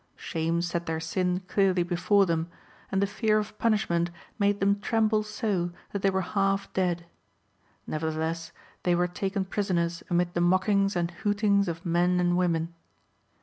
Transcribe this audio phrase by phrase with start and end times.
[0.17, 2.49] (2) Shame set their sin clearly before them,
[2.91, 7.05] and the fear of punishment made them tremble so that they were half dead.
[7.85, 8.51] Nevertheless,
[8.81, 12.73] they were taken prisoners amid the mockings and hootings of men and women.